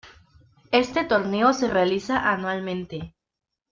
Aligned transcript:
Este 0.71 1.03
torneo 1.05 1.53
se 1.53 1.67
realiza 1.67 2.27
anualmente. 2.33 3.13